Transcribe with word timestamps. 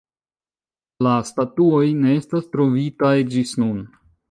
La 1.07 1.11
statuoj 1.31 1.83
ne 1.99 2.15
estas 2.23 2.49
trovitaj 2.57 3.13
ĝis 3.37 3.57
nun. 3.65 3.89